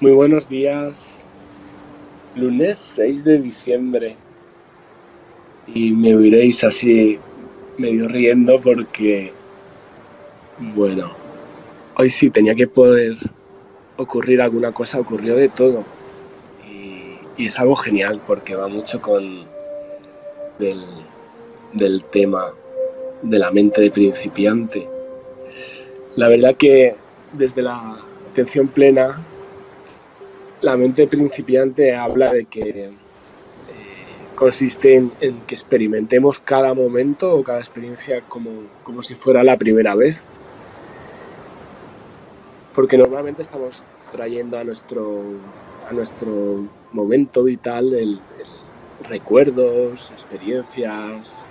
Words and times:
Muy 0.00 0.12
buenos 0.12 0.48
días. 0.48 1.18
Lunes 2.34 2.78
6 2.78 3.22
de 3.22 3.38
diciembre. 3.38 4.16
Y 5.66 5.92
me 5.92 6.16
oiréis 6.16 6.64
así 6.64 7.18
medio 7.76 8.08
riendo 8.08 8.58
porque, 8.62 9.30
bueno, 10.74 11.12
hoy 11.98 12.08
sí 12.08 12.30
tenía 12.30 12.54
que 12.54 12.66
poder 12.66 13.18
ocurrir 13.98 14.40
alguna 14.40 14.72
cosa, 14.72 14.98
ocurrió 14.98 15.36
de 15.36 15.50
todo. 15.50 15.84
Y, 16.66 17.44
es 17.44 17.58
algo 17.58 17.76
genial 17.76 18.22
porque 18.26 18.56
va 18.56 18.68
mucho 18.68 19.02
con 19.02 19.44
del, 20.58 20.82
del 21.74 22.04
tema 22.04 22.46
de 23.20 23.38
la 23.38 23.50
mente 23.50 23.82
de 23.82 23.90
principiante. 23.90 24.88
La 26.16 26.28
verdad 26.28 26.56
que 26.56 26.96
desde 27.34 27.60
la 27.60 27.98
atención 28.32 28.66
plena 28.66 29.26
la 30.60 30.76
mente 30.76 31.06
principiante 31.06 31.94
habla 31.94 32.32
de 32.32 32.44
que 32.44 32.68
eh, 32.68 32.90
consiste 34.34 34.94
en, 34.94 35.10
que 35.46 35.54
experimentemos 35.54 36.38
cada 36.38 36.74
momento 36.74 37.34
o 37.34 37.42
cada 37.42 37.60
experiencia 37.60 38.22
como, 38.22 38.50
como 38.82 39.02
si 39.02 39.14
fuera 39.14 39.42
la 39.42 39.56
primera 39.56 39.94
vez. 39.94 40.24
Porque 42.74 42.98
normalmente 42.98 43.42
estamos 43.42 43.82
trayendo 44.12 44.58
a 44.58 44.64
nuestro, 44.64 45.22
a 45.88 45.92
nuestro 45.92 46.66
momento 46.92 47.44
vital 47.44 48.20
recuerdos, 49.08 50.10
experiencias, 50.10 51.46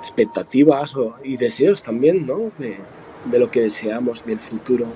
expectativas 0.00 0.94
y 1.22 1.36
deseos 1.36 1.82
también, 1.82 2.26
¿no? 2.26 2.50
De, 2.58 2.76
de, 3.24 3.38
lo 3.38 3.50
que 3.50 3.62
deseamos 3.62 4.24
del 4.24 4.40
futuro. 4.40 4.86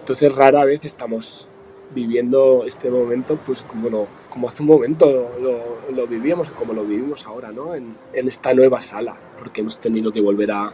Entonces 0.00 0.34
rara 0.34 0.64
vez 0.64 0.84
estamos 0.84 1.47
viviendo 1.94 2.64
este 2.66 2.90
momento 2.90 3.38
pues 3.44 3.62
como, 3.62 4.06
como 4.30 4.48
hace 4.48 4.62
un 4.62 4.68
momento 4.68 5.32
lo, 5.40 5.94
lo, 5.94 6.06
vivíamos, 6.06 6.50
como 6.50 6.72
lo 6.72 6.84
vivimos 6.84 7.26
ahora, 7.26 7.50
¿no? 7.50 7.74
En, 7.74 7.96
en, 8.12 8.28
esta 8.28 8.52
nueva 8.54 8.80
sala, 8.80 9.16
porque 9.38 9.62
hemos 9.62 9.78
tenido 9.78 10.12
que 10.12 10.20
volver 10.20 10.50
a, 10.50 10.72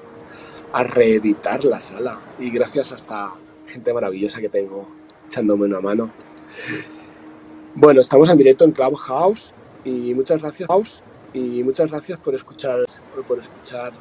a 0.73 0.83
reeditar 0.83 1.65
la 1.65 1.81
sala. 1.81 2.19
Y 2.39 2.51
gracias 2.51 2.93
a 2.93 2.97
esta 2.97 3.33
gente 3.67 3.93
maravillosa 3.93 4.41
que 4.41 4.49
tengo 4.49 4.87
echándome 5.27 5.67
una 5.67 5.81
mano. 5.81 6.11
Bueno, 7.75 8.01
estamos 8.01 8.29
en 8.29 8.39
directo 8.39 8.65
en 8.65 8.73
Clubhouse 8.73 9.53
y 9.85 10.15
muchas 10.15 10.41
gracias 10.41 10.69
House 10.69 11.03
y 11.33 11.63
muchas 11.65 11.91
gracias 11.91 12.19
por 12.19 12.35
escuchar 12.35 12.85
por 13.27 13.39
escuchar 13.39 13.93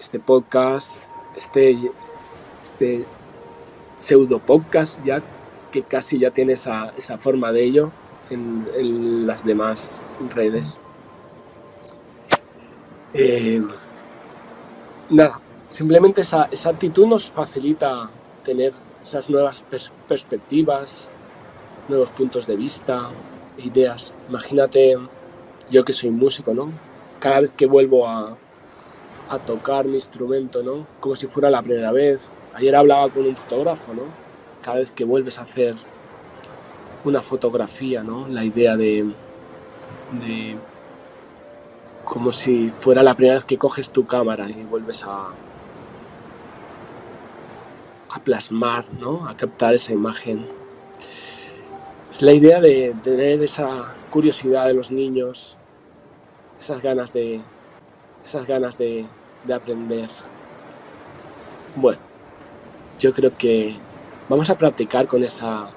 este 0.00 0.18
podcast, 0.18 1.08
este 1.36 1.76
este 2.60 3.04
pseudo 3.98 4.40
podcast 4.40 5.02
ya 5.04 5.22
que 5.70 5.82
casi 5.82 6.18
ya 6.18 6.30
tiene 6.30 6.54
esa, 6.54 6.92
esa 6.96 7.18
forma 7.18 7.52
de 7.52 7.64
ello 7.64 7.92
en, 8.30 9.26
las 9.26 9.44
demás 9.44 10.04
redes. 10.34 10.78
Eh, 13.14 13.62
nada, 15.10 15.40
simplemente 15.70 16.20
esa, 16.20 16.48
esa, 16.50 16.70
actitud 16.70 17.06
nos 17.06 17.30
facilita 17.30 18.10
tener 18.44 18.72
esas 19.02 19.28
nuevas 19.30 19.64
perspectivas, 20.08 21.10
nuevos 21.88 22.10
puntos 22.10 22.46
de 22.46 22.56
vista, 22.56 23.08
ideas. 23.58 24.12
Imagínate, 24.28 24.96
yo 25.70 25.84
que 25.84 25.92
soy 25.92 26.10
músico, 26.10 26.54
¿no? 26.54 26.70
Cada 27.18 27.40
vez 27.40 27.52
que 27.52 27.66
vuelvo 27.66 28.06
a, 28.06 28.36
a 29.28 29.38
tocar 29.38 29.86
mi 29.86 29.94
instrumento, 29.94 30.62
¿no? 30.62 30.86
Como 31.00 31.16
si 31.16 31.26
fuera 31.26 31.50
la 31.50 31.62
primera 31.62 31.92
vez. 31.92 32.30
Ayer 32.54 32.74
hablaba 32.74 33.08
con 33.08 33.26
un 33.26 33.36
fotógrafo, 33.36 33.94
¿no? 33.94 34.27
Cada 34.62 34.78
vez 34.78 34.92
que 34.92 35.04
vuelves 35.04 35.38
a 35.38 35.42
hacer 35.42 35.76
una 37.04 37.22
fotografía, 37.22 38.02
¿no? 38.02 38.28
La 38.28 38.44
idea 38.44 38.76
de, 38.76 39.06
como 42.04 42.32
si 42.32 42.70
fuera 42.70 43.02
la 43.02 43.14
primera 43.14 43.36
vez 43.36 43.44
que 43.44 43.58
coges 43.58 43.90
tu 43.90 44.06
cámara 44.06 44.48
y 44.48 44.64
vuelves 44.64 45.04
a, 45.04 45.28
a 48.10 48.20
plasmar, 48.24 48.84
¿no? 48.94 49.28
A 49.28 49.32
captar 49.32 49.74
esa 49.74 49.92
imagen. 49.92 50.46
Es 52.10 52.22
la 52.22 52.32
idea 52.32 52.60
de 52.60 52.94
tener 53.04 53.42
esa 53.42 53.94
curiosidad 54.10 54.66
de 54.66 54.74
los 54.74 54.90
niños, 54.90 55.56
esas 56.58 56.82
ganas 56.82 57.12
de, 57.12 57.40
esas 58.24 58.46
ganas 58.46 58.76
de, 58.78 59.04
de 59.44 59.54
aprender. 59.54 60.08
Bueno, 61.76 62.00
yo 62.98 63.12
creo 63.12 63.30
que 63.36 63.76
Vamos 64.28 64.50
a 64.50 64.58
practicar 64.58 65.06
con 65.06 65.24
esa, 65.24 65.70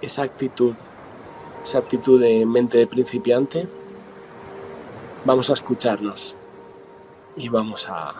esa 0.00 0.22
actitud, 0.22 0.74
esa 1.62 1.78
actitud 1.78 2.18
de 2.18 2.46
mente 2.46 2.78
de 2.78 2.86
principiante. 2.86 3.68
Vamos 5.26 5.50
a 5.50 5.52
escucharnos 5.52 6.34
y 7.36 7.50
vamos 7.50 7.90
a, 7.90 8.14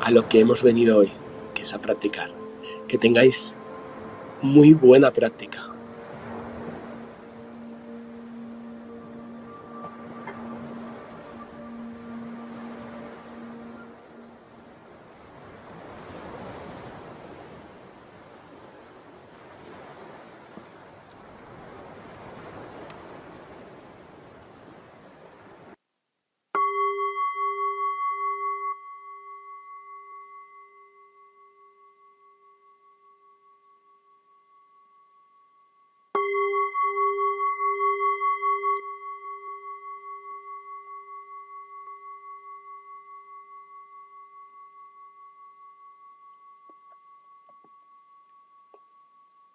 a 0.00 0.10
lo 0.12 0.28
que 0.28 0.38
hemos 0.38 0.62
venido 0.62 0.98
hoy, 0.98 1.10
que 1.54 1.62
es 1.62 1.74
a 1.74 1.80
practicar. 1.80 2.30
Que 2.86 2.98
tengáis 2.98 3.52
muy 4.42 4.74
buena 4.74 5.12
práctica. 5.12 5.71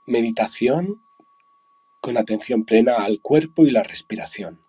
Meditación 0.10 1.04
con 2.02 2.18
atención 2.18 2.64
plena 2.64 2.96
al 3.04 3.20
cuerpo 3.22 3.66
y 3.66 3.72
la 3.72 3.84
respiración. 3.84 4.62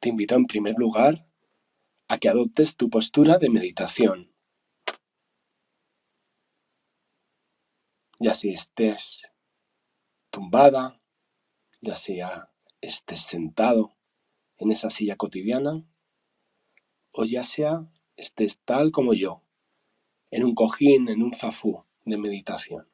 Te 0.00 0.08
invito 0.08 0.34
en 0.34 0.46
primer 0.46 0.76
lugar 0.78 1.28
a 2.08 2.16
que 2.16 2.30
adoptes 2.30 2.76
tu 2.76 2.88
postura 2.88 3.36
de 3.36 3.50
meditación. 3.50 4.34
Ya 8.18 8.32
si 8.32 8.54
estés 8.54 9.30
tumbada, 10.30 11.02
ya 11.82 11.96
sea 11.96 12.50
estés 12.80 13.20
sentado 13.20 13.94
en 14.56 14.72
esa 14.72 14.88
silla 14.88 15.16
cotidiana, 15.16 15.72
o 17.12 17.26
ya 17.26 17.44
sea 17.44 17.92
estés 18.16 18.58
tal 18.64 18.90
como 18.90 19.12
yo, 19.12 19.44
en 20.30 20.44
un 20.44 20.54
cojín, 20.54 21.10
en 21.10 21.22
un 21.22 21.34
zafú 21.34 21.84
de 22.10 22.18
meditación. 22.18 22.90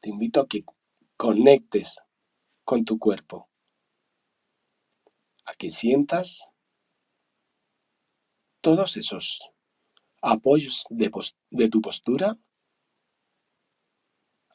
Te 0.00 0.10
invito 0.10 0.40
a 0.40 0.48
que 0.48 0.64
conectes 1.16 2.00
con 2.64 2.84
tu 2.84 2.98
cuerpo, 2.98 3.50
a 5.44 5.54
que 5.54 5.70
sientas 5.70 6.48
todos 8.60 8.96
esos 8.96 9.40
apoyos 10.22 10.84
de, 10.88 11.10
de 11.50 11.68
tu 11.68 11.80
postura 11.82 12.38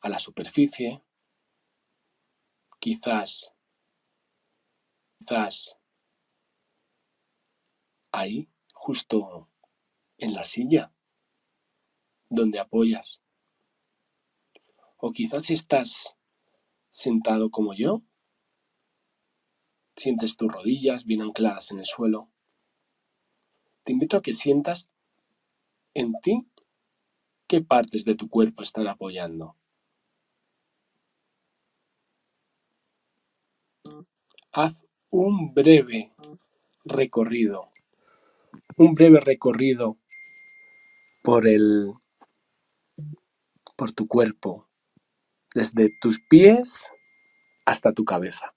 a 0.02 0.10
la 0.10 0.20
superficie, 0.20 1.04
quizás, 2.80 3.52
quizás 5.20 5.76
ahí, 8.12 8.50
justo 8.74 9.50
en 10.18 10.34
la 10.34 10.44
silla 10.44 10.92
donde 12.30 12.60
apoyas. 12.60 13.22
O 14.98 15.12
quizás 15.12 15.50
estás 15.50 16.16
sentado 16.92 17.50
como 17.50 17.74
yo, 17.74 18.04
sientes 19.96 20.36
tus 20.36 20.52
rodillas 20.52 21.06
bien 21.06 21.22
ancladas 21.22 21.72
en 21.72 21.80
el 21.80 21.86
suelo. 21.86 22.30
Te 23.84 23.92
invito 23.94 24.18
a 24.18 24.22
que 24.22 24.34
sientas 24.34 24.90
en 25.94 26.14
ti 26.22 26.48
qué 27.48 27.62
partes 27.62 28.06
de 28.06 28.16
tu 28.16 28.30
cuerpo 28.30 28.64
están 28.64 28.88
apoyando. 28.88 29.56
Haz 34.52 34.86
un 35.10 35.54
breve 35.54 36.14
recorrido, 36.86 37.72
un 38.78 38.94
breve 38.94 39.20
recorrido 39.20 39.98
por 41.24 41.48
el 41.48 41.94
por 43.80 43.94
tu 43.94 44.10
cuerpo, 44.10 44.70
desde 45.56 45.90
tus 46.02 46.20
pies 46.20 46.90
hasta 47.66 47.94
tu 47.94 48.04
cabeza. 48.04 48.54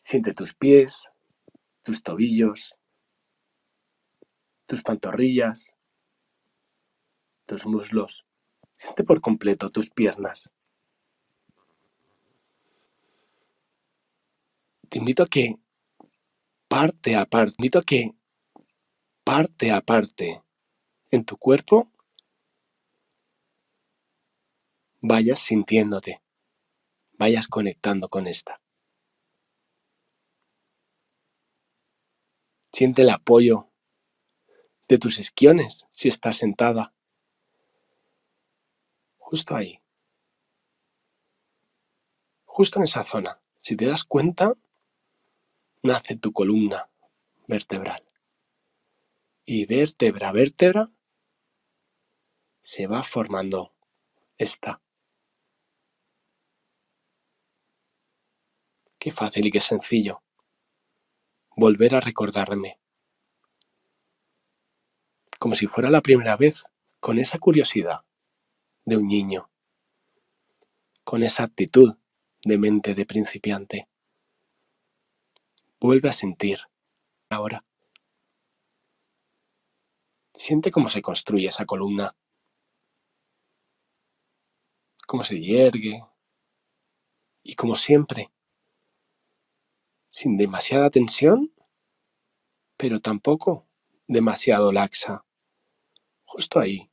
Siente 0.00 0.32
tus 0.32 0.54
pies, 0.54 1.08
tus 1.84 2.02
tobillos, 2.02 2.76
tus 4.66 4.82
pantorrillas, 4.82 5.76
tus 7.46 7.64
muslos. 7.64 8.26
Siente 8.72 9.04
por 9.04 9.20
completo 9.20 9.70
tus 9.70 9.88
piernas. 9.88 10.50
Te 14.88 14.98
invito 14.98 15.22
a 15.22 15.26
que 15.26 15.54
parte 16.66 17.14
a 17.14 17.24
parte, 17.24 17.54
te 17.54 17.62
invito 17.62 17.78
a 17.78 17.82
que 17.82 18.16
parte 19.22 19.70
a 19.70 19.80
parte 19.80 20.42
en 21.10 21.24
tu 21.24 21.36
cuerpo 21.36 21.90
vayas 25.00 25.38
sintiéndote, 25.38 26.22
vayas 27.12 27.48
conectando 27.48 28.08
con 28.08 28.26
esta. 28.26 28.60
Siente 32.72 33.02
el 33.02 33.10
apoyo 33.10 33.68
de 34.88 34.98
tus 34.98 35.18
isquiones 35.18 35.86
si 35.92 36.08
estás 36.08 36.36
sentada. 36.36 36.94
Justo 39.18 39.54
ahí. 39.54 39.80
Justo 42.44 42.78
en 42.78 42.84
esa 42.84 43.04
zona. 43.04 43.40
Si 43.60 43.76
te 43.76 43.86
das 43.86 44.04
cuenta, 44.04 44.54
nace 45.82 46.16
tu 46.16 46.32
columna 46.32 46.88
vertebral. 47.46 48.04
Y 49.44 49.66
vértebra 49.66 50.28
a 50.28 50.32
vértebra 50.32 50.90
se 52.68 52.86
va 52.86 53.02
formando 53.02 53.72
esta. 54.36 54.82
Qué 58.98 59.10
fácil 59.10 59.46
y 59.46 59.50
qué 59.50 59.60
sencillo. 59.60 60.22
Volver 61.56 61.94
a 61.94 62.00
recordarme. 62.00 62.78
Como 65.38 65.54
si 65.54 65.66
fuera 65.66 65.88
la 65.88 66.02
primera 66.02 66.36
vez, 66.36 66.64
con 67.00 67.18
esa 67.18 67.38
curiosidad 67.38 68.04
de 68.84 68.98
un 68.98 69.08
niño, 69.08 69.50
con 71.04 71.22
esa 71.22 71.44
actitud 71.44 71.96
de 72.44 72.58
mente 72.58 72.94
de 72.94 73.06
principiante. 73.06 73.88
Vuelve 75.80 76.10
a 76.10 76.12
sentir 76.12 76.58
ahora. 77.30 77.64
Siente 80.34 80.70
cómo 80.70 80.90
se 80.90 81.00
construye 81.00 81.48
esa 81.48 81.64
columna 81.64 82.14
cómo 85.08 85.24
se 85.24 85.40
yergue 85.40 86.04
y 87.42 87.54
como 87.54 87.76
siempre, 87.76 88.30
sin 90.10 90.36
demasiada 90.36 90.90
tensión, 90.90 91.54
pero 92.76 93.00
tampoco 93.00 93.66
demasiado 94.06 94.70
laxa, 94.70 95.24
justo 96.26 96.60
ahí, 96.60 96.90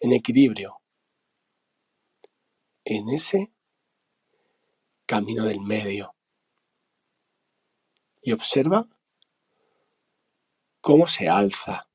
en 0.00 0.14
equilibrio, 0.14 0.82
en 2.84 3.08
ese 3.10 3.52
camino 5.06 5.44
del 5.44 5.60
medio. 5.60 6.16
Y 8.20 8.32
observa 8.32 8.88
cómo 10.80 11.06
se 11.06 11.28
alza 11.28 11.88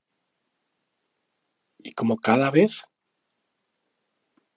y 1.80 1.92
cómo 1.92 2.16
cada 2.16 2.50
vez 2.50 2.84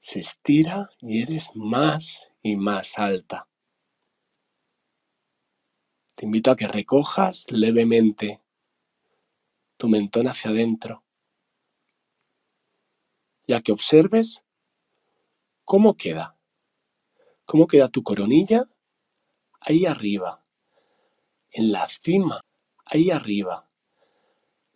se 0.06 0.20
estira 0.20 0.88
y 1.00 1.20
eres 1.20 1.48
más 1.56 2.28
y 2.40 2.54
más 2.54 2.96
alta. 2.96 3.48
Te 6.14 6.26
invito 6.26 6.52
a 6.52 6.56
que 6.56 6.68
recojas 6.68 7.50
levemente 7.50 8.40
tu 9.76 9.88
mentón 9.88 10.28
hacia 10.28 10.52
adentro 10.52 11.02
y 13.48 13.54
a 13.54 13.60
que 13.60 13.72
observes 13.72 14.44
cómo 15.64 15.96
queda, 15.96 16.38
cómo 17.44 17.66
queda 17.66 17.88
tu 17.88 18.04
coronilla 18.04 18.70
ahí 19.58 19.86
arriba, 19.86 20.46
en 21.50 21.72
la 21.72 21.84
cima, 21.88 22.40
ahí 22.84 23.10
arriba, 23.10 23.68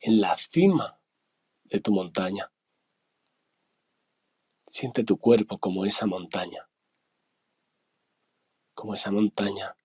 en 0.00 0.20
la 0.20 0.34
cima 0.34 1.00
de 1.62 1.78
tu 1.78 1.92
montaña. 1.92 2.50
Siente 4.70 5.02
tu 5.02 5.18
cuerpo 5.18 5.58
como 5.58 5.84
esa 5.84 6.06
montaña, 6.06 6.68
como 8.72 8.94
esa 8.94 9.10
montaña 9.10 9.76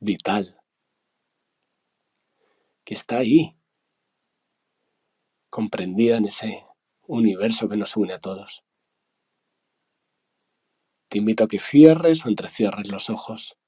vital 0.00 0.58
que 2.84 2.94
está 2.94 3.18
ahí, 3.18 3.54
comprendida 5.50 6.16
en 6.16 6.24
ese 6.24 6.64
universo 7.02 7.68
que 7.68 7.76
nos 7.76 7.98
une 7.98 8.14
a 8.14 8.18
todos. 8.18 8.64
Te 11.10 11.18
invito 11.18 11.44
a 11.44 11.48
que 11.48 11.58
cierres 11.58 12.24
o 12.24 12.30
entrecierres 12.30 12.88
los 12.88 13.10
ojos, 13.10 13.58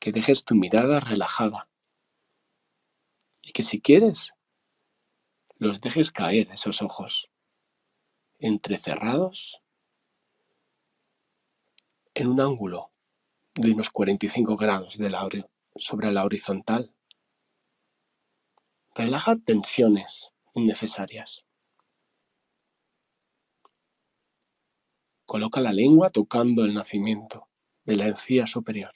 que 0.00 0.10
dejes 0.10 0.42
tu 0.42 0.56
mirada 0.56 0.98
relajada 0.98 1.70
y 3.40 3.52
que 3.52 3.62
si 3.62 3.80
quieres, 3.80 4.34
los 5.58 5.80
dejes 5.80 6.10
caer 6.10 6.48
esos 6.50 6.82
ojos 6.82 7.30
entrecerrados 8.46 9.62
en 12.12 12.26
un 12.26 12.42
ángulo 12.42 12.92
de 13.54 13.72
unos 13.72 13.88
45 13.88 14.58
grados 14.58 14.98
de 14.98 15.08
la, 15.08 15.26
sobre 15.76 16.12
la 16.12 16.24
horizontal. 16.24 16.94
Relaja 18.94 19.36
tensiones 19.36 20.30
innecesarias. 20.52 21.46
Coloca 25.24 25.62
la 25.62 25.72
lengua 25.72 26.10
tocando 26.10 26.66
el 26.66 26.74
nacimiento 26.74 27.48
de 27.86 27.96
la 27.96 28.08
encía 28.08 28.46
superior. 28.46 28.92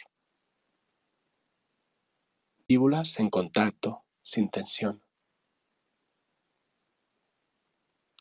Víbulas 2.68 3.18
en 3.18 3.30
contacto, 3.30 4.04
sin 4.22 4.50
tensión. 4.50 5.02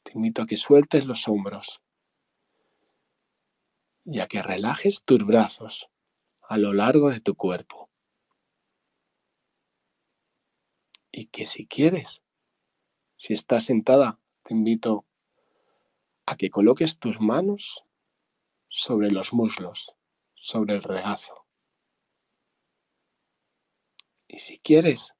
Te 0.04 0.07
invito 0.18 0.42
a 0.42 0.46
que 0.46 0.58
sueltes 0.58 1.06
los 1.06 1.28
hombros 1.28 1.82
y 4.04 4.20
a 4.20 4.28
que 4.28 4.42
relajes 4.42 5.04
tus 5.04 5.26
brazos 5.26 5.90
a 6.42 6.58
lo 6.58 6.74
largo 6.74 7.10
de 7.10 7.20
tu 7.20 7.36
cuerpo. 7.36 7.90
Y 11.12 11.28
que 11.28 11.46
si 11.46 11.68
quieres, 11.68 12.22
si 13.16 13.34
estás 13.34 13.66
sentada, 13.66 14.20
te 14.44 14.54
invito 14.54 15.06
a 16.26 16.36
que 16.36 16.50
coloques 16.50 16.98
tus 16.98 17.20
manos 17.20 17.84
sobre 18.70 19.12
los 19.12 19.34
muslos, 19.34 19.96
sobre 20.34 20.76
el 20.76 20.84
regazo. 20.84 21.46
Y 24.28 24.40
si 24.40 24.60
quieres, 24.60 25.14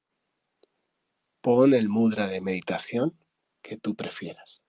pon 1.40 1.72
el 1.72 1.88
mudra 1.88 2.26
de 2.26 2.40
meditación 2.40 3.18
que 3.62 3.76
tú 3.76 3.94
prefieras. 3.94 4.62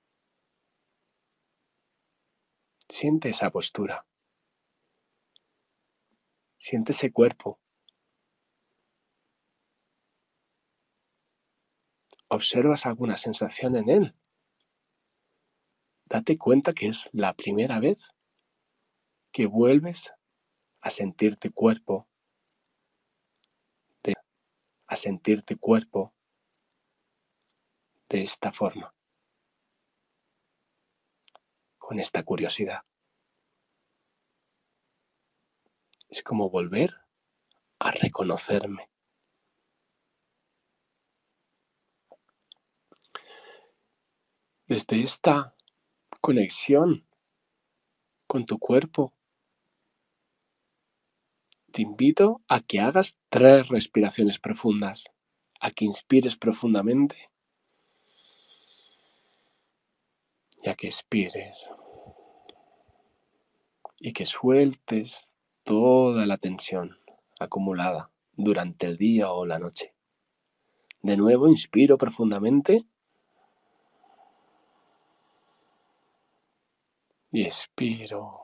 Siente 2.89 3.29
esa 3.29 3.51
postura. 3.51 4.05
Siente 6.57 6.91
ese 6.91 7.11
cuerpo. 7.11 7.59
¿Observas 12.27 12.85
alguna 12.85 13.17
sensación 13.17 13.77
en 13.77 13.89
él? 13.89 14.15
Date 16.05 16.37
cuenta 16.37 16.73
que 16.73 16.87
es 16.87 17.09
la 17.13 17.33
primera 17.33 17.79
vez 17.79 17.97
que 19.31 19.45
vuelves 19.45 20.11
a 20.81 20.89
sentirte 20.89 21.51
cuerpo 21.51 22.09
a 24.89 24.95
sentir 24.95 25.43
tu 25.43 25.57
cuerpo 25.57 26.13
de 28.09 28.23
esta 28.23 28.51
forma, 28.51 28.91
con 31.89 31.99
esta 31.99 32.21
curiosidad. 32.21 32.83
Es 36.07 36.21
como 36.21 36.51
volver 36.51 36.93
a 37.79 37.89
reconocerme. 37.89 38.91
Desde 44.67 45.01
esta 45.01 45.55
conexión 46.21 47.07
con 48.27 48.45
tu 48.45 48.59
cuerpo, 48.59 49.15
te 51.71 51.81
invito 51.81 52.43
a 52.47 52.59
que 52.59 52.81
hagas 52.81 53.15
tres 53.29 53.67
respiraciones 53.67 54.37
profundas, 54.37 55.05
a 55.59 55.71
que 55.71 55.85
inspires 55.85 56.37
profundamente 56.37 57.31
y 60.61 60.69
a 60.69 60.75
que 60.75 60.85
expires 60.85 61.65
y 63.99 64.13
que 64.13 64.25
sueltes 64.25 65.31
toda 65.63 66.25
la 66.25 66.37
tensión 66.37 66.97
acumulada 67.39 68.11
durante 68.33 68.87
el 68.87 68.97
día 68.97 69.31
o 69.31 69.45
la 69.45 69.59
noche. 69.59 69.93
De 71.01 71.15
nuevo, 71.17 71.47
inspiro 71.47 71.97
profundamente 71.97 72.85
y 77.31 77.43
expiro. 77.43 78.41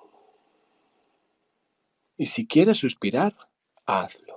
Y 2.17 2.27
si 2.27 2.47
quieres 2.47 2.77
suspirar, 2.77 3.35
hazlo. 3.85 4.35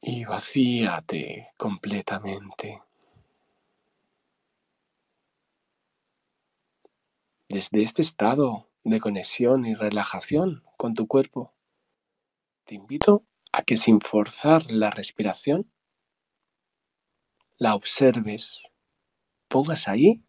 Y 0.00 0.24
vacíate 0.24 1.48
completamente. 1.56 2.85
Desde 7.48 7.84
este 7.84 8.02
estado 8.02 8.68
de 8.82 8.98
conexión 8.98 9.66
y 9.66 9.74
relajación 9.74 10.64
con 10.76 10.94
tu 10.94 11.06
cuerpo, 11.06 11.54
te 12.64 12.74
invito 12.74 13.24
a 13.52 13.62
que 13.62 13.76
sin 13.76 14.00
forzar 14.00 14.68
la 14.68 14.90
respiración, 14.90 15.72
la 17.56 17.76
observes, 17.76 18.64
pongas 19.46 19.86
ahí 19.86 20.24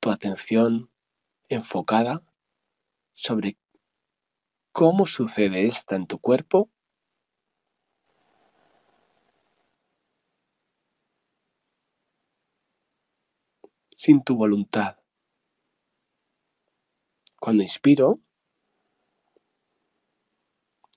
tu 0.00 0.10
atención 0.10 0.90
enfocada 1.50 2.22
sobre 3.12 3.58
cómo 4.72 5.04
sucede 5.04 5.66
esta 5.66 5.94
en 5.94 6.06
tu 6.06 6.18
cuerpo 6.18 6.70
sin 13.94 14.24
tu 14.24 14.36
voluntad. 14.36 15.03
Cuando 17.44 17.62
inspiro, 17.62 18.20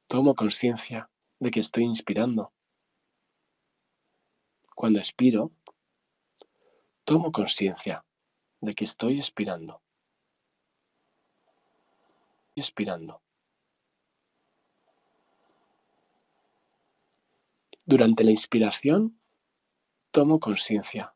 tomo 0.08 0.34
conciencia 0.34 1.10
de 1.42 1.52
que 1.52 1.60
estoy 1.60 1.84
inspirando. 1.84 2.54
Cuando 4.74 5.00
expiro, 5.00 5.52
tomo 7.04 7.34
conciencia 7.34 8.06
de 8.62 8.74
que 8.76 8.86
estoy 8.86 9.18
expirando. 9.18 9.82
Expirando. 12.56 13.22
Durante 17.86 18.24
la 18.24 18.32
inspiración, 18.32 19.20
tomo 20.12 20.40
conciencia 20.40 21.14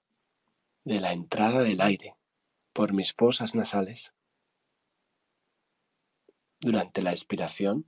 de 0.83 0.99
la 0.99 1.13
entrada 1.13 1.61
del 1.61 1.79
aire 1.79 2.17
por 2.73 2.91
mis 2.91 3.13
fosas 3.13 3.55
nasales. 3.55 4.13
Durante 6.63 7.01
la 7.01 7.11
expiración, 7.11 7.87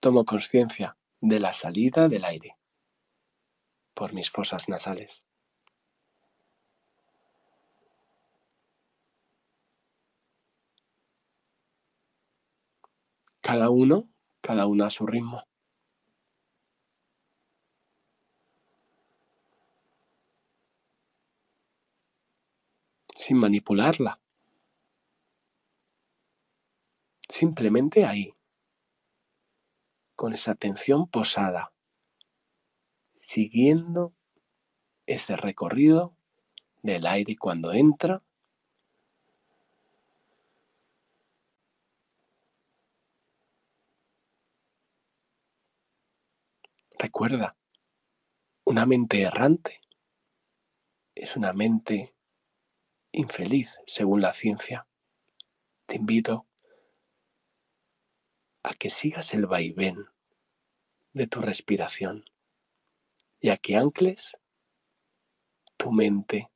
tomo 0.00 0.24
conciencia 0.24 0.96
de 1.20 1.38
la 1.38 1.52
salida 1.52 2.08
del 2.08 2.24
aire 2.24 2.56
por 3.92 4.14
mis 4.14 4.30
fosas 4.30 4.70
nasales. 4.70 5.22
Cada 13.42 13.68
uno, 13.68 14.08
cada 14.40 14.66
uno 14.66 14.84
a 14.84 14.90
su 14.90 15.06
ritmo. 15.06 15.42
Sin 23.14 23.36
manipularla. 23.36 24.20
Simplemente 27.38 28.04
ahí, 28.04 28.34
con 30.16 30.32
esa 30.32 30.50
atención 30.50 31.06
posada, 31.06 31.72
siguiendo 33.14 34.12
ese 35.06 35.36
recorrido 35.36 36.16
del 36.82 37.06
aire 37.06 37.36
cuando 37.36 37.72
entra 37.72 38.24
Recuerda, 46.98 47.56
una 48.64 48.84
mente 48.84 49.22
errante 49.22 49.80
es 51.14 51.36
una 51.36 51.52
mente 51.52 52.16
infeliz 53.12 53.78
según 53.86 54.22
la 54.22 54.32
ciencia. 54.32 54.88
Te 55.86 55.94
invito 55.94 56.47
a 58.68 58.74
que 58.74 58.90
sigas 58.90 59.32
el 59.32 59.46
vaivén 59.46 60.10
de 61.14 61.26
tu 61.26 61.40
respiración 61.40 62.22
y 63.40 63.48
a 63.48 63.56
que 63.56 63.78
ancles 63.78 64.36
tu 65.78 65.90
mente 65.90 66.50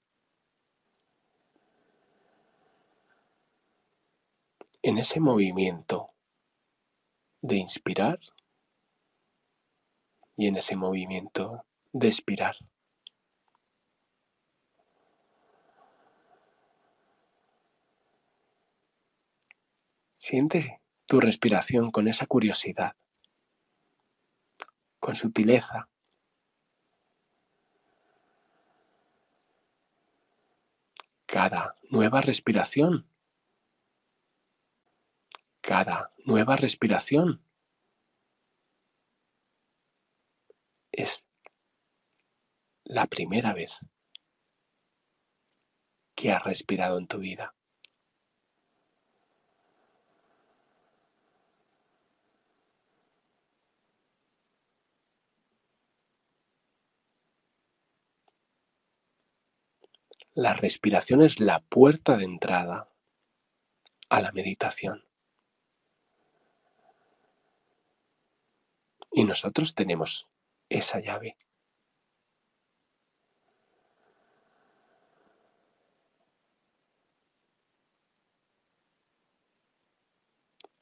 en 4.83 4.99
ese 4.99 5.21
movimiento 5.21 6.11
de 7.40 7.57
inspirar 7.57 8.19
y 10.37 10.49
en 10.49 10.57
ese 10.57 10.76
movimiento 10.76 11.64
de 11.92 12.09
expirar. 12.09 12.57
Siente 20.12 20.81
tu 21.12 21.21
respiración 21.21 21.90
con 21.90 22.09
esa 22.09 22.25
curiosidad, 22.25 22.97
con 24.99 25.14
sutileza. 25.14 25.90
Cada 31.26 31.76
nueva 31.90 32.23
respiración, 32.23 33.07
cada 35.61 36.14
nueva 36.25 36.57
respiración 36.57 37.45
es 40.92 41.23
la 42.85 43.04
primera 43.04 43.52
vez 43.52 43.81
que 46.14 46.33
has 46.33 46.42
respirado 46.42 46.97
en 46.97 47.07
tu 47.07 47.19
vida. 47.19 47.54
La 60.34 60.54
respiración 60.54 61.20
es 61.20 61.40
la 61.40 61.60
puerta 61.60 62.16
de 62.16 62.24
entrada 62.24 62.88
a 64.08 64.22
la 64.22 64.32
meditación. 64.32 65.04
Y 69.10 69.24
nosotros 69.24 69.74
tenemos 69.74 70.30
esa 70.70 71.00
llave. 71.00 71.36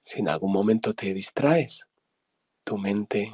Si 0.03 0.21
en 0.21 0.29
algún 0.29 0.53
momento 0.53 0.95
te 0.95 1.13
distraes, 1.13 1.89
tu 2.63 2.79
mente 2.79 3.33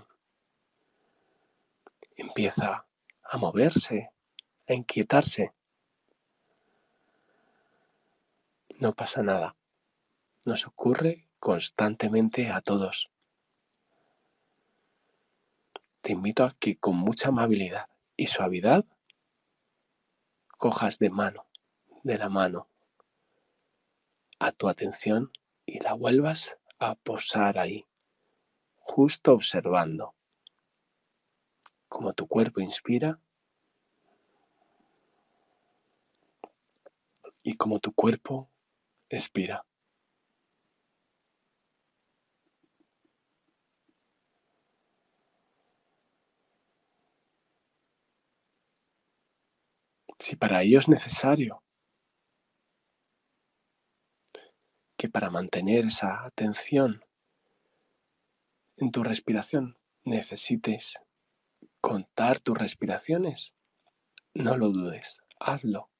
empieza 2.17 2.87
a 3.23 3.37
moverse, 3.37 4.11
a 4.67 4.73
inquietarse. 4.73 5.53
No 8.79 8.93
pasa 8.93 9.23
nada. 9.23 9.57
Nos 10.45 10.67
ocurre 10.67 11.31
constantemente 11.39 12.51
a 12.51 12.61
todos. 12.61 13.11
Te 16.03 16.13
invito 16.13 16.45
a 16.45 16.53
que 16.53 16.77
con 16.77 16.95
mucha 16.95 17.29
amabilidad 17.29 17.89
y 18.17 18.27
suavidad 18.27 18.85
cojas 20.59 20.99
de 20.99 21.09
mano, 21.09 21.47
de 22.03 22.19
la 22.19 22.29
mano, 22.29 22.69
a 24.39 24.53
tu 24.53 24.69
atención 24.69 25.33
y 25.65 25.81
la 25.81 25.95
vuelvas 25.95 26.59
a 26.79 26.97
posar 26.97 27.59
ahí, 27.59 27.87
justo 28.77 29.33
observando 29.33 30.15
cómo 31.89 32.13
tu 32.13 32.27
cuerpo 32.27 32.61
inspira 32.61 33.21
y 37.43 37.57
cómo 37.57 37.81
tu 37.81 37.93
cuerpo 37.93 38.51
expira. 39.09 39.65
Si 50.19 50.35
para 50.35 50.63
ello 50.63 50.79
es 50.79 50.89
necesario 50.89 51.63
que 54.97 55.09
para 55.09 55.31
mantener 55.31 55.85
esa 55.85 56.25
atención 56.25 57.05
en 58.79 58.91
tu 58.91 59.03
respiración 59.03 59.79
necesites 60.05 60.99
contar 61.81 62.41
tus 62.41 62.57
respiraciones, 62.57 63.55
no 64.35 64.57
lo 64.57 64.71
dudes, 64.71 65.19
hazlo. 65.39 65.91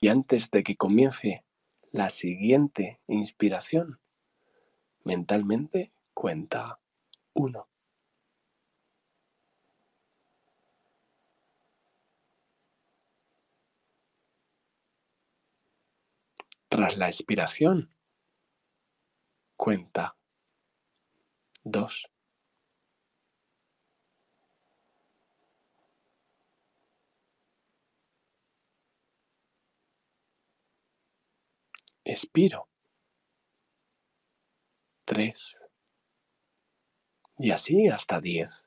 Y 0.00 0.08
antes 0.08 0.50
de 0.50 0.62
que 0.62 0.76
comience 0.76 1.44
la 1.90 2.10
siguiente 2.10 3.00
inspiración, 3.08 4.00
mentalmente 5.04 5.92
cuenta 6.14 6.80
uno. 7.34 7.68
Tras 16.68 16.96
la 16.96 17.08
expiración, 17.08 17.92
cuenta 19.56 20.16
dos. 21.64 22.08
Expiro. 32.08 32.66
Tres. 35.04 35.60
Y 37.36 37.50
así 37.50 37.88
hasta 37.88 38.18
diez. 38.20 38.64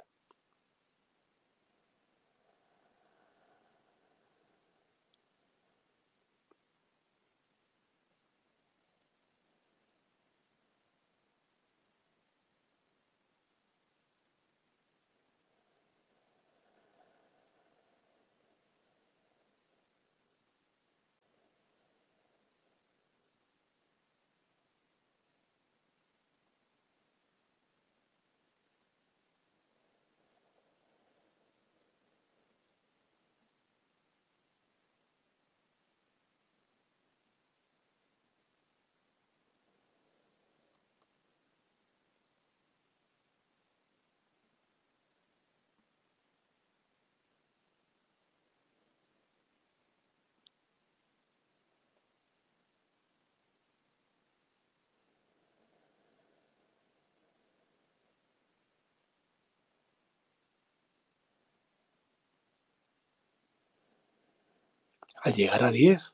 Al 65.16 65.34
llegar 65.34 65.64
a 65.64 65.72
10, 65.72 66.14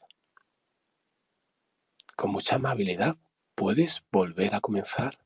con 2.15 2.31
mucha 2.31 2.55
amabilidad, 2.55 3.15
puedes 3.55 4.03
volver 4.11 4.55
a 4.55 4.59
comenzar. 4.59 5.19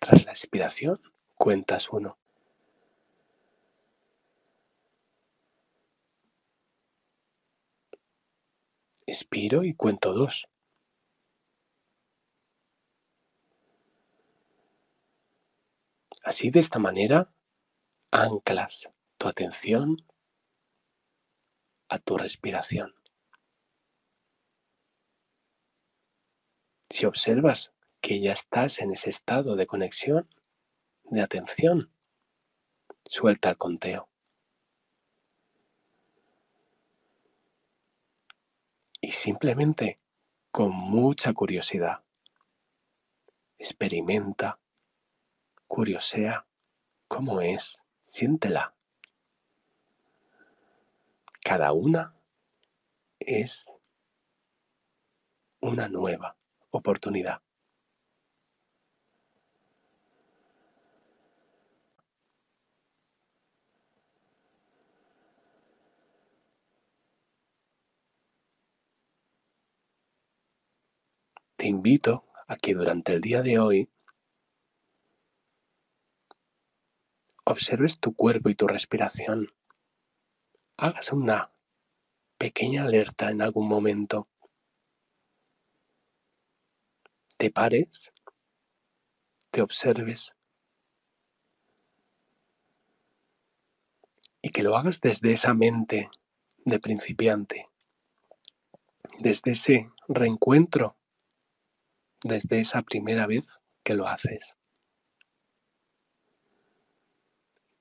Tras 0.00 0.24
la 0.24 0.32
expiración, 0.32 1.00
cuentas 1.34 1.90
uno. 1.90 2.18
Expiro 9.06 9.64
y 9.64 9.74
cuento 9.74 10.12
dos. 10.12 10.48
Así 16.28 16.50
de 16.50 16.60
esta 16.60 16.78
manera 16.78 17.32
anclas 18.10 18.90
tu 19.16 19.28
atención 19.28 19.96
a 21.88 21.98
tu 21.98 22.18
respiración. 22.18 22.92
Si 26.90 27.06
observas 27.06 27.72
que 28.02 28.20
ya 28.20 28.32
estás 28.32 28.80
en 28.80 28.92
ese 28.92 29.08
estado 29.08 29.56
de 29.56 29.66
conexión, 29.66 30.28
de 31.04 31.22
atención, 31.22 31.94
suelta 33.06 33.48
el 33.48 33.56
conteo. 33.56 34.10
Y 39.00 39.12
simplemente, 39.12 39.96
con 40.50 40.72
mucha 40.72 41.32
curiosidad, 41.32 42.04
experimenta 43.56 44.58
Curiosea 45.68 46.46
cómo 47.08 47.42
es, 47.42 47.82
siéntela. 48.02 48.74
Cada 51.44 51.72
una 51.72 52.16
es 53.20 53.66
una 55.60 55.88
nueva 55.88 56.36
oportunidad. 56.70 57.42
Te 71.56 71.66
invito 71.66 72.24
a 72.46 72.56
que 72.56 72.72
durante 72.72 73.12
el 73.12 73.20
día 73.20 73.42
de 73.42 73.58
hoy 73.58 73.90
observes 77.48 77.98
tu 77.98 78.14
cuerpo 78.14 78.50
y 78.50 78.54
tu 78.54 78.66
respiración. 78.66 79.52
Hagas 80.76 81.12
una 81.12 81.50
pequeña 82.36 82.82
alerta 82.82 83.30
en 83.30 83.40
algún 83.40 83.68
momento. 83.68 84.28
Te 87.38 87.50
pares, 87.50 88.12
te 89.50 89.62
observes 89.62 90.36
y 94.42 94.50
que 94.50 94.62
lo 94.62 94.76
hagas 94.76 95.00
desde 95.00 95.32
esa 95.32 95.54
mente 95.54 96.10
de 96.64 96.78
principiante, 96.78 97.70
desde 99.20 99.52
ese 99.52 99.90
reencuentro, 100.06 100.96
desde 102.22 102.60
esa 102.60 102.82
primera 102.82 103.26
vez 103.26 103.62
que 103.82 103.94
lo 103.94 104.06
haces. 104.06 104.56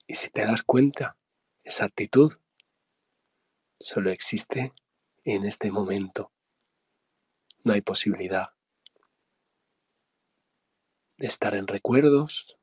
Y 0.07 0.15
si 0.15 0.29
te 0.29 0.45
das 0.45 0.63
cuenta, 0.63 1.17
esa 1.61 1.83
actitud 1.85 2.33
solo 3.77 4.09
existe 4.09 4.71
en 5.25 5.43
este 5.43 5.69
momento. 5.69 6.31
No 7.63 7.73
hay 7.73 7.81
posibilidad 7.81 8.53
de 11.17 11.27
estar 11.27 11.55
en 11.55 11.67
recuerdos 11.67 12.57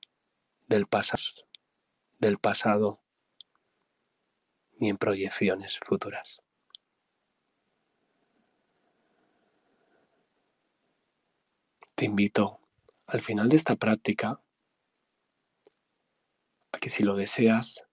del 0.66 0.86
pasado, 0.86 1.46
del 2.18 2.38
pasado 2.38 3.02
ni 4.78 4.88
en 4.88 4.96
proyecciones 4.96 5.78
futuras. 5.78 6.40
Te 11.94 12.06
invito 12.06 12.60
al 13.06 13.20
final 13.20 13.50
de 13.50 13.56
esta 13.56 13.76
práctica 13.76 14.40
a 16.74 16.78
que 16.78 16.90
si 16.90 17.04
lo 17.04 17.14
deseas, 17.14 17.84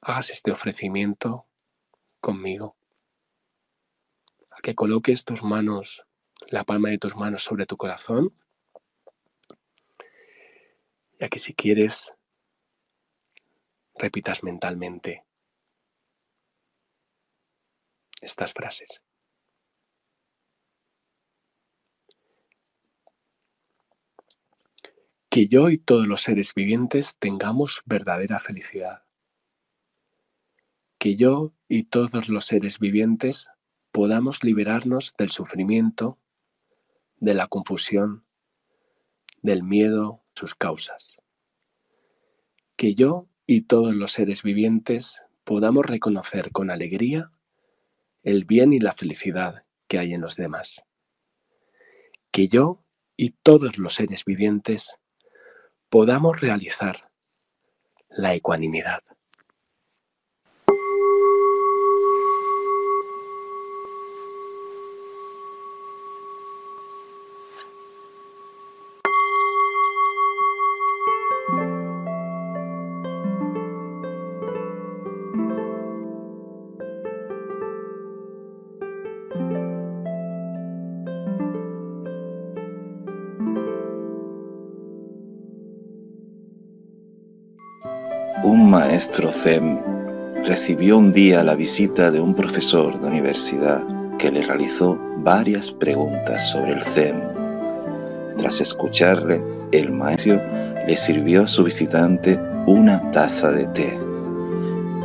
hagas 0.00 0.30
este 0.30 0.50
ofrecimiento 0.50 1.46
conmigo, 2.22 2.74
a 4.50 4.60
que 4.62 4.74
coloques 4.74 5.26
tus 5.26 5.42
manos, 5.42 6.06
la 6.48 6.64
palma 6.64 6.88
de 6.88 6.96
tus 6.96 7.16
manos 7.16 7.44
sobre 7.44 7.66
tu 7.66 7.76
corazón, 7.76 8.34
y 11.20 11.24
a 11.24 11.28
que 11.28 11.38
si 11.38 11.52
quieres 11.52 12.14
repitas 13.96 14.42
mentalmente 14.42 15.26
estas 18.22 18.54
frases. 18.54 19.02
Que 25.28 25.46
yo 25.46 25.68
y 25.68 25.76
todos 25.76 26.06
los 26.06 26.22
seres 26.22 26.54
vivientes 26.54 27.16
tengamos 27.18 27.82
verdadera 27.84 28.38
felicidad. 28.38 29.02
Que 30.96 31.16
yo 31.16 31.52
y 31.68 31.84
todos 31.84 32.30
los 32.30 32.46
seres 32.46 32.78
vivientes 32.78 33.48
podamos 33.92 34.42
liberarnos 34.42 35.14
del 35.18 35.30
sufrimiento, 35.30 36.18
de 37.18 37.34
la 37.34 37.46
confusión, 37.46 38.24
del 39.42 39.62
miedo, 39.62 40.24
sus 40.34 40.54
causas. 40.54 41.16
Que 42.76 42.94
yo 42.94 43.28
y 43.46 43.62
todos 43.62 43.94
los 43.94 44.12
seres 44.12 44.42
vivientes 44.42 45.22
podamos 45.44 45.84
reconocer 45.84 46.52
con 46.52 46.70
alegría 46.70 47.32
el 48.22 48.46
bien 48.46 48.72
y 48.72 48.80
la 48.80 48.94
felicidad 48.94 49.66
que 49.88 49.98
hay 49.98 50.14
en 50.14 50.22
los 50.22 50.36
demás. 50.36 50.84
Que 52.30 52.48
yo 52.48 52.82
y 53.16 53.30
todos 53.30 53.76
los 53.76 53.94
seres 53.94 54.24
vivientes 54.24 54.94
podamos 55.88 56.40
realizar 56.40 57.10
la 58.10 58.34
ecuanimidad. 58.34 59.02
Maestro 88.98 89.30
Zen 89.30 89.80
recibió 90.44 90.98
un 90.98 91.12
día 91.12 91.44
la 91.44 91.54
visita 91.54 92.10
de 92.10 92.20
un 92.20 92.34
profesor 92.34 92.98
de 92.98 93.06
universidad 93.06 93.80
que 94.18 94.28
le 94.28 94.42
realizó 94.42 94.98
varias 95.18 95.70
preguntas 95.70 96.50
sobre 96.50 96.72
el 96.72 96.82
Zen. 96.82 97.22
Tras 98.38 98.60
escucharle, 98.60 99.40
el 99.70 99.92
maestro 99.92 100.42
le 100.84 100.96
sirvió 100.96 101.44
a 101.44 101.46
su 101.46 101.62
visitante 101.62 102.36
una 102.66 103.08
taza 103.12 103.52
de 103.52 103.68
té. 103.68 103.96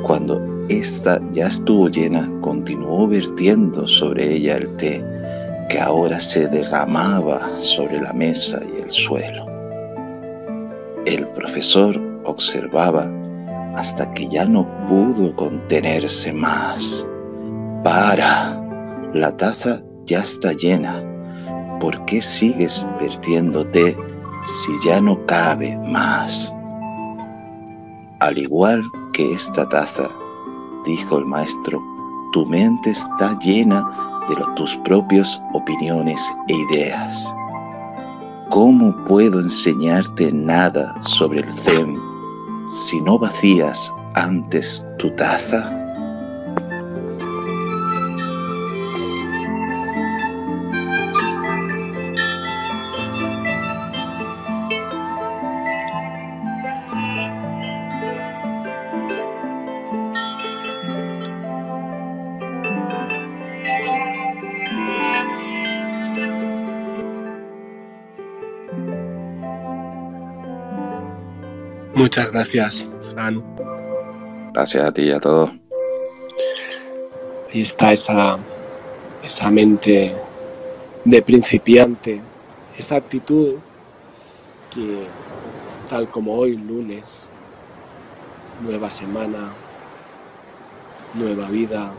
Cuando 0.01 0.41
ésta 0.69 1.21
ya 1.32 1.45
estuvo 1.45 1.88
llena, 1.88 2.27
continuó 2.41 3.08
vertiendo 3.08 3.88
sobre 3.88 4.34
ella 4.34 4.56
el 4.56 4.75
té, 4.75 5.06
que 5.69 5.79
ahora 5.79 6.19
se 6.19 6.47
derramaba 6.47 7.47
sobre 7.60 8.01
la 8.01 8.12
mesa 8.12 8.60
y 8.75 8.82
el 8.82 8.89
suelo. 8.89 9.45
El 11.06 11.27
profesor 11.27 12.01
observaba 12.23 13.12
hasta 13.76 14.12
que 14.14 14.28
ya 14.28 14.46
no 14.46 14.68
pudo 14.88 15.36
contenerse 15.36 16.32
más. 16.34 17.08
Para, 17.84 18.62
la 19.14 19.36
taza 19.36 19.82
ya 20.06 20.20
está 20.20 20.54
llena. 20.54 21.04
¿Por 21.80 22.06
qué 22.06 22.22
sigues 22.22 22.86
vertiéndote 23.00 23.98
si 24.46 24.72
ya 24.86 25.02
no 25.02 25.26
cabe 25.26 25.78
más? 25.80 26.54
Al 28.20 28.38
igual 28.38 28.82
que 29.12 29.32
esta 29.32 29.68
taza, 29.68 30.10
dijo 30.86 31.18
el 31.18 31.26
maestro, 31.26 31.82
tu 32.32 32.46
mente 32.46 32.92
está 32.92 33.38
llena 33.40 33.86
de 34.30 34.36
tus 34.56 34.78
propias 34.78 35.42
opiniones 35.54 36.32
e 36.48 36.54
ideas. 36.54 37.34
¿Cómo 38.50 38.96
puedo 39.06 39.40
enseñarte 39.40 40.32
nada 40.32 40.96
sobre 41.02 41.42
el 41.42 41.52
Zen 41.52 42.12
si 42.69 43.02
no 43.02 43.19
vacías 43.19 43.91
antes 44.15 44.86
tu 44.97 45.10
taza? 45.15 45.83
Muchas 72.04 72.34
gracias, 72.34 72.89
Fran. 73.13 73.42
Gracias 74.52 74.84
a 74.86 74.92
ti 74.92 75.04
y 75.04 75.12
a 75.13 75.22
todos. 75.22 75.50
Ahí 77.50 77.62
está 77.62 77.94
esa, 77.94 78.38
esa 79.24 79.50
mente 79.50 80.13
de 81.06 81.22
principiante, 81.22 82.20
esa 82.78 82.98
actitud 82.98 83.56
que, 84.70 85.08
tal 85.89 86.10
como 86.10 86.34
hoy, 86.34 86.58
lunes, 86.58 87.30
nueva 88.62 88.89
semana, 88.89 89.54
nueva 91.13 91.48
vida, 91.48 91.89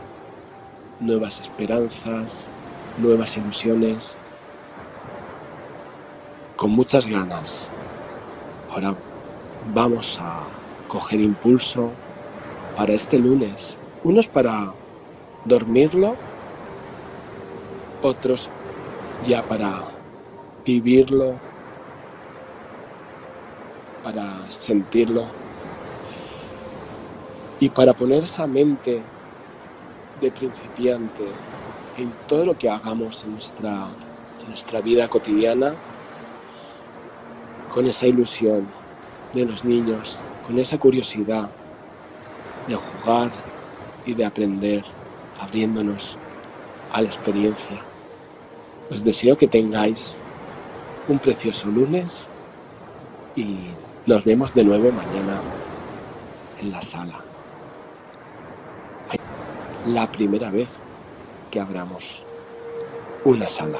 nuevas 0.99 1.39
esperanzas, 1.39 2.43
nuevas 2.99 3.35
ilusiones, 3.37 4.17
con 6.55 6.69
muchas 6.69 7.07
ganas. 7.07 7.71
Ahora 8.69 8.93
vamos 9.73 10.19
a 10.21 10.43
coger 10.87 11.19
impulso 11.19 11.91
para 12.75 12.93
este 12.93 13.17
lunes. 13.17 13.77
Unos 14.03 14.27
para 14.27 14.73
dormirlo, 15.45 16.15
otros 18.01 18.49
ya 19.27 19.41
para 19.43 19.81
vivirlo, 20.65 21.33
para 24.03 24.45
sentirlo 24.49 25.25
y 27.59 27.69
para 27.69 27.93
poner 27.93 28.23
esa 28.23 28.45
mente 28.45 29.01
de 30.21 30.31
principiante 30.31 31.23
en 31.97 32.11
todo 32.27 32.45
lo 32.45 32.57
que 32.57 32.69
hagamos 32.69 33.23
en 33.23 33.33
nuestra, 33.33 33.87
en 34.41 34.49
nuestra 34.49 34.81
vida 34.81 35.07
cotidiana 35.07 35.73
con 37.73 37.85
esa 37.85 38.05
ilusión 38.05 38.67
de 39.35 39.45
los 39.45 39.65
niños, 39.65 40.17
con 40.47 40.57
esa 40.57 40.77
curiosidad 40.77 41.49
de 42.67 42.75
jugar 42.75 43.29
y 44.05 44.13
de 44.13 44.25
aprender, 44.25 44.83
abriéndonos 45.39 46.15
a 46.93 47.01
la 47.01 47.07
experiencia. 47.07 47.81
Os 48.89 49.03
deseo 49.03 49.37
que 49.37 49.47
tengáis 49.47 50.15
un 51.07 51.19
precioso 51.19 51.67
lunes 51.67 52.27
y 53.35 53.57
nos 54.05 54.23
vemos 54.23 54.53
de 54.53 54.63
nuevo 54.63 54.91
mañana 54.91 55.41
en 56.61 56.71
la 56.71 56.81
sala. 56.81 57.19
La 59.87 60.07
primera 60.07 60.49
vez 60.49 60.69
que 61.51 61.59
abramos 61.59 62.23
una 63.25 63.47
sala 63.49 63.79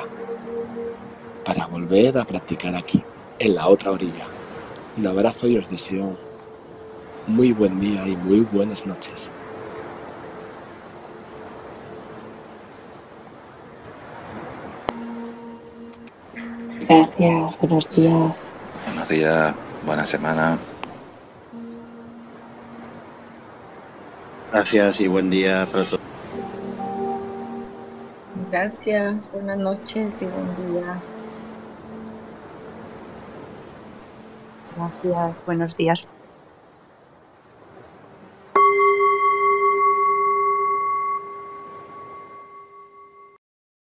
para 1.45 1.67
volver 1.67 2.17
a 2.17 2.25
practicar 2.25 2.75
aquí, 2.75 3.03
en 3.39 3.55
la 3.55 3.67
otra 3.67 3.91
orilla. 3.91 4.34
Un 4.97 5.07
abrazo 5.07 5.47
y 5.47 5.57
os 5.57 5.69
deseo 5.69 6.15
muy 7.27 7.51
buen 7.51 7.79
día 7.81 8.07
y 8.07 8.15
muy 8.15 8.41
buenas 8.41 8.85
noches. 8.85 9.29
Gracias, 16.87 17.59
buenos 17.59 17.89
días. 17.95 18.37
Buenos 18.85 19.09
días, 19.09 19.55
buena 19.85 20.05
semana. 20.05 20.57
Gracias 24.51 25.01
y 25.01 25.07
buen 25.07 25.29
día 25.29 25.67
para 25.71 25.83
todos. 25.83 25.99
Gracias, 28.49 29.29
buenas 29.33 29.57
noches 29.57 30.21
y 30.21 30.25
buen 30.25 30.73
día. 30.73 31.01
Gracias, 34.75 35.43
buenos 35.43 35.75
días. 35.75 36.13